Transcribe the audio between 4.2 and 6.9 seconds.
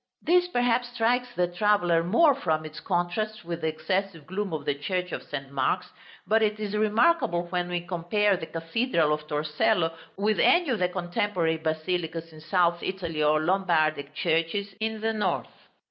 gloom of the Church of St. Mark's; but it is